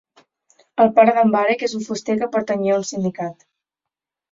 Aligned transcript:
El 0.85 0.89
pare 0.95 1.13
d'en 1.17 1.35
Barek 1.35 1.67
és 1.69 1.77
un 1.81 1.85
fuster 1.91 2.17
que 2.23 2.31
pertanyia 2.39 2.75
a 2.79 2.81
un 2.83 2.89
sindicat. 2.95 3.49